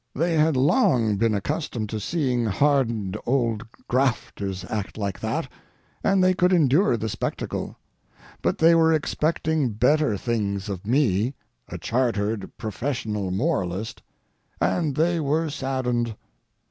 [0.15, 5.47] They had long been accustomed to seeing hardened old grafters act like that,
[6.03, 7.77] and they could endure the spectacle;
[8.41, 11.35] but they were expecting better things of me,
[11.67, 14.01] a chartered, professional moralist,
[14.59, 16.15] and they were saddened.